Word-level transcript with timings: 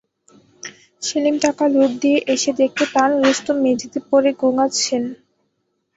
সেলিম 1.03 1.35
টাকা 1.45 1.63
লোড 1.73 1.91
দিয়ে 2.01 2.19
এসে 2.33 2.51
দেখতে 2.61 2.83
পান 2.93 3.09
রুস্তম 3.21 3.57
মেঝেতে 3.63 3.99
পড়ে 4.09 4.31
গোঙাচ্ছেন। 4.41 5.03